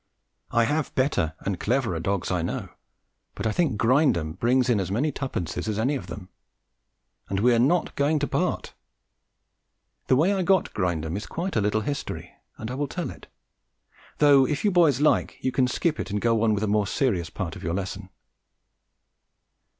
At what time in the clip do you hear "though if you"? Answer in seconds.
14.17-14.71